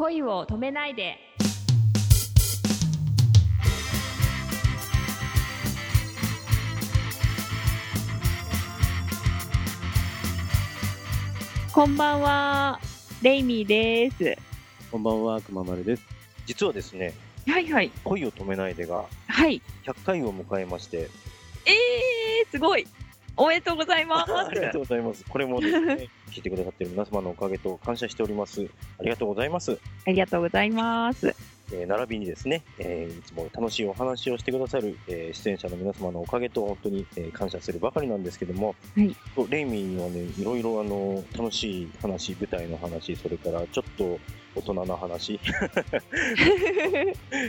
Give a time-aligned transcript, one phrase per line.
[0.00, 1.18] 恋を止めないで。
[11.70, 12.80] こんばんは
[13.20, 14.38] レイミーです。
[14.90, 16.02] こんばんは、くままるです。
[16.46, 17.12] 実はですね、
[17.46, 17.90] はいはい。
[18.02, 19.60] 恋を止めないでがはい。
[19.84, 21.10] 100回を迎えまして、
[21.66, 22.86] えー、すごい
[23.40, 25.24] おめでとうございますありがとうございます。
[25.26, 28.68] これもですね、聞いてくださっている皆様のおかげと感謝しております。
[28.98, 29.78] ありがとうございます。
[30.06, 31.34] ありがとうございます
[31.72, 39.16] えー並びにですね、えーいつも楽しいお話をしてくださる、えー出演者の皆様のおかげと本当に、えー感謝するばかりなんですけども、はい。
[39.34, 44.18] とレイミーはね、いろいろあの楽しい話、舞台の話、それからちょっと
[44.56, 45.38] 大人の話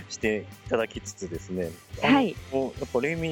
[0.10, 2.36] していただきつつですね、はい。
[2.52, 3.30] もうやっぱレイミ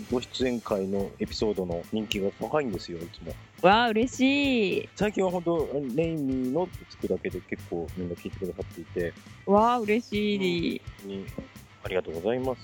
[0.00, 3.32] ーご出演会のエピソードの人気が高いんですよ、いつも。
[3.62, 9.14] わあ嬉しい最近は本当、レイミーのってつくだけで結構みんな聞いてくださっていて、
[9.46, 11.26] わあ嬉しい、本当に
[11.84, 12.60] ありがとうございます。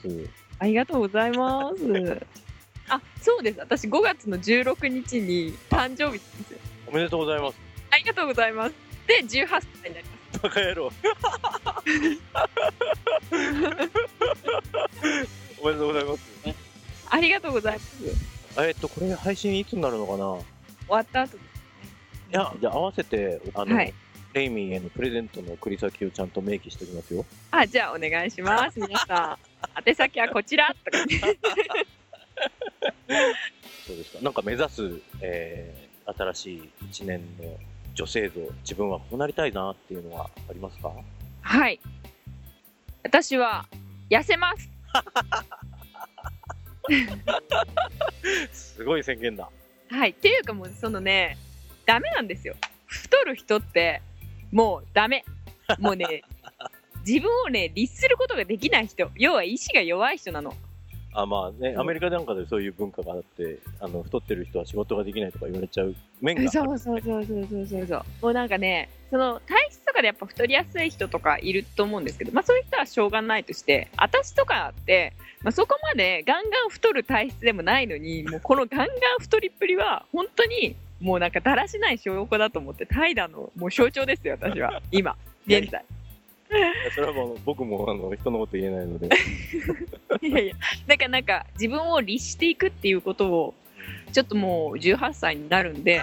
[0.59, 2.27] ありがとうございます。
[2.91, 3.61] あ、そうです。
[3.61, 6.59] 私5月の16日に誕生日ですよ。
[6.89, 7.59] おめでとうございます。
[7.91, 8.75] ありがとうございます。
[9.07, 10.43] で、18歳になります。
[10.43, 10.91] バカ野郎。
[15.61, 16.21] おめでとうございます。
[17.11, 18.03] ありがとうございます。
[18.55, 20.58] 終えっと、これ配信いつになるのかな？
[20.89, 21.47] わった後です
[22.31, 23.95] いや、じゃあ合わせて、あの、はい
[24.35, 27.25] レイミーへのプレゼントの送り先をちゃんと明記しておきますよ。
[27.51, 28.79] あ、じゃあお願いします。
[28.79, 29.39] 皆さ
[29.75, 29.83] ん。
[29.89, 31.19] 宛先はこちらとかね。
[33.87, 34.23] そうですか？
[34.23, 37.59] なんか目指す、えー新しい一年の
[37.95, 40.91] 女性像、自分はこうなりたいなっていうのはありますか？
[41.41, 41.81] はい。
[43.03, 43.67] 私は
[44.11, 44.71] 痩せます。
[48.53, 49.49] すごい宣言だ。
[49.91, 50.11] はい。
[50.11, 51.37] っていうかもうそのね、
[51.87, 52.55] ダメなんですよ。
[52.87, 54.03] 太る人って、
[54.53, 55.25] もうダメ。
[55.79, 56.23] もうね、
[57.07, 59.11] 自分をね、律することができない人。
[59.17, 60.55] 要は意志が弱い人なの。
[61.15, 66.51] あまあね、アメリカなんかでそういう文化があって、あの太ってる人は仕事ができないとか言われちゃう面がある。
[66.51, 78.89] そうそうそうそうそうそうそうもうなんかねその体質でやっぱ太りやすい人とかいると思うんですけど、まあ、そういう人はしょうがないとして私とかって、まあ、そこまでガンガン太る体質でもないのにもうこのガンガン
[79.21, 85.17] 太りっぷりは本当にもうなんかだらしない証拠だと思って怠惰のもう象徴ですよ私は今
[85.47, 85.85] 現在
[86.95, 89.09] それはもう僕もあの人のこと言えないので。
[90.23, 90.55] いやいや
[90.87, 93.55] だからなんか自分を律していくっていうことを
[94.13, 96.03] ちょっともう18歳になるんで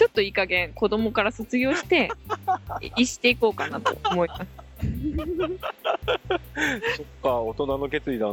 [0.00, 2.08] ちょっといい加減子供から卒業して
[2.96, 4.46] 律していこうかなと思います。
[6.96, 8.32] そっか、大人の決意だな。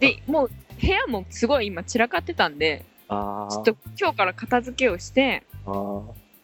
[0.00, 0.50] でもう
[0.80, 5.42] 部屋もすごい今散らかってたんであちょっと今日から片付けをして。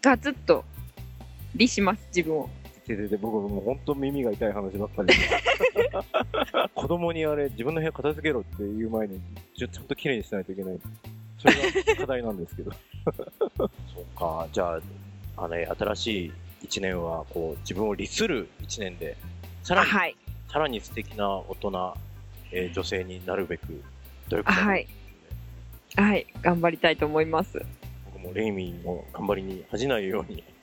[0.03, 0.67] ガツッと
[1.55, 2.51] 律します自分を。
[2.87, 5.15] ででで僕もう本当耳が痛い話ばっかりで。
[6.75, 9.19] 子供にあれ自分の部屋片付けろっていう前に
[9.57, 10.79] ちょちゃんと綺麗にしないといけない
[11.45, 12.73] それが課題なんですけど。
[13.57, 13.71] そう
[14.19, 14.49] か。
[14.53, 14.81] じゃあ
[15.37, 16.33] あの新しい
[16.63, 19.17] 一年はこう自分を律する一年で
[19.63, 20.17] さらに、はい。
[20.51, 21.97] さらに素敵な大人、
[22.53, 23.83] えー女性になるべく
[24.29, 24.89] 努力はい。
[25.97, 26.27] はい。
[26.41, 27.61] 頑張りたいと思います。
[28.07, 30.43] 僕もレイミーの頑張りに恥じないように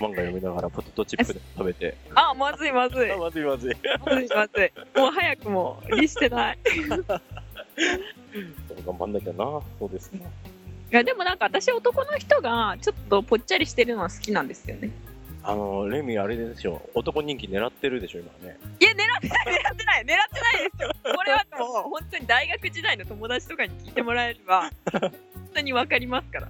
[0.00, 1.96] 漫画読みながらポテトチップで食べて。
[2.14, 3.12] あまずいまずい。
[3.12, 3.76] あ まずいまずい。
[4.04, 4.98] まずいまずい。
[4.98, 6.58] もう早くも律してない
[8.84, 9.44] 頑張んなきゃな。
[9.78, 10.20] そうですね。
[10.92, 14.90] いやでもなんか私男の人がちょっとぽっちゃりしてるのは好きなんですよね。
[15.42, 18.58] あのレミーあれでしょ男人気狙ってるでしょ今ね。
[18.80, 20.16] いや狙ってない狙ってない狙ってな
[20.52, 20.92] いですよ。
[21.14, 25.12] これはもう本当に大学時代の友達とかに聞いてもらえれば本
[25.54, 26.48] 当にわかりますから。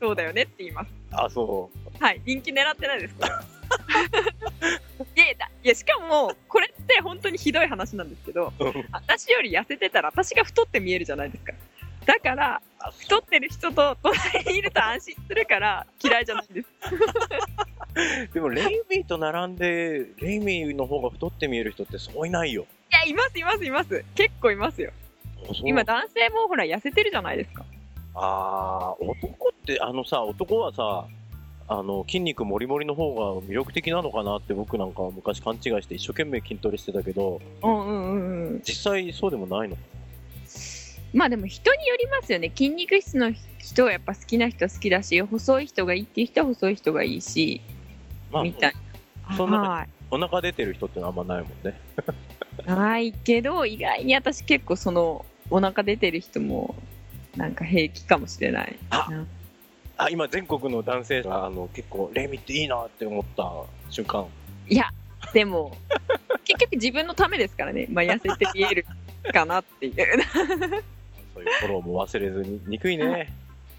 [0.00, 0.90] そうだよねって言います。
[1.12, 3.14] あそはい人気狙ってないです。
[3.14, 3.30] これ。
[5.16, 6.61] いやいやだいやしかもこれ
[6.92, 11.52] って本当にひどい話なんですけどう私より痩せてたら私が太って見えるじゃないですか。
[12.04, 16.68] だからあ太ってる人と隣にいると安心するから嫌いじゃないんです。
[18.34, 22.62] でもレイミーと並んでレイミーの方が太って見える人ってそういないよ。
[22.62, 24.04] いやいますいますいます。
[24.14, 24.90] 結構いますよ。
[25.64, 27.64] 今男性もほら痩せてるじゃないですか。
[28.14, 31.06] あー男ってあのさ男はさ
[31.72, 38.62] あの筋肉もりもりの方が魅力的なのかなって僕なんかは昔勘違いして一生懸命筋トレしてたけどうんうんうんうん。
[38.62, 39.76] 実際そうでもないの？
[41.14, 42.50] まあでも人によりますよね。
[42.54, 47.60] 筋肉質の人はやっぱ好きな人は好きだし細い人がいいっていう人は細い人がいいし
[48.30, 48.72] まあみたい
[49.36, 49.88] そんなはい。
[50.10, 51.80] お腹出てる人ってのはあんまないもんね。
[52.66, 56.74] ないけど意外に私結構そのお腹出てる人も
[57.36, 59.26] なんか平気かもしれないあな
[59.96, 63.50] あ今全国の男性があの結構レイミっていいなって思った
[63.90, 64.26] 瞬間。
[64.68, 64.88] いや
[65.32, 65.76] でも
[66.44, 68.86] 結局自分のためですからね、まあ、痩せて見える
[69.32, 69.94] かなっていう。
[71.34, 72.60] そういうフォローも忘れずに。
[72.66, 73.32] 憎いね。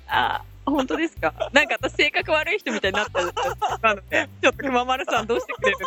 [0.07, 1.33] あ本当ですか？
[1.51, 3.21] なんか私性格悪い人みたいになった
[3.79, 5.77] なのでちょっと熊丸さんどうしてくれる？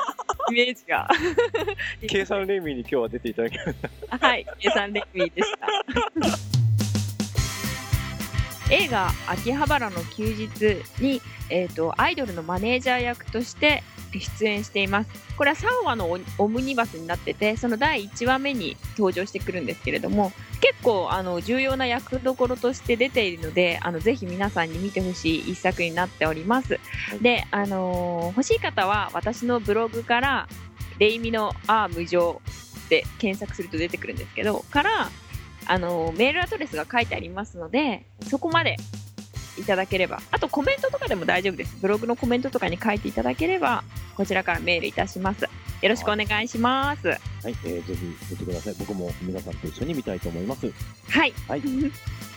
[0.51, 1.09] イメージが。
[2.09, 3.75] 計算レイミーに今日は出ていただきまし
[4.11, 5.67] たはい計算レミーでした
[8.71, 15.11] 映画「秋葉原の休日に」えーと、アイドルのマネージャー役として出演しています。
[15.37, 20.33] これは3話のオムニバスになっててその第1話目に登場してくるんですけれども
[20.63, 26.81] 結構あの重要な役どころとして出ているのであのぜひ皆さんに見てほしい一作になっております、
[27.21, 30.49] で、あのー、欲しい方は私のブログから
[30.99, 32.41] 「レイミのあー無常」
[32.89, 35.11] で検索すると出てくるんですけどから
[35.67, 38.77] あのメールアドレスが書いてありますのでそこまで
[39.59, 40.21] いただければ。
[40.31, 41.77] あとコメントとかでも大丈夫です。
[41.81, 43.85] ブログのコメントとかに書いていただければ
[44.15, 45.43] こちらからメールいたします。
[45.43, 47.09] よろしくお願いします。
[47.09, 48.75] はい、えー、ぜひ見てください。
[48.79, 50.67] 僕も皆さんと一緒に見たいと思います。
[51.09, 51.63] はい、はい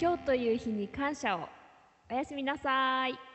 [0.00, 1.48] 今日という日に感謝を。
[2.08, 3.27] おやすみなさい。